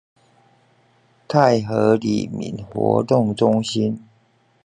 [1.27, 4.03] 泰和里民活動中心